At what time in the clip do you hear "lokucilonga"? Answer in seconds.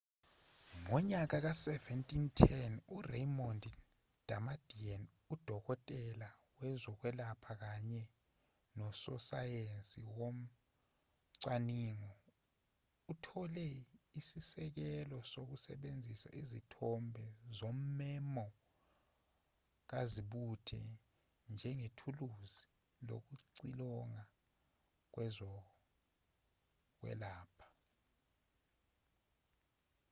23.07-24.23